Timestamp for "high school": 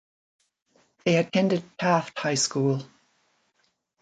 2.17-2.81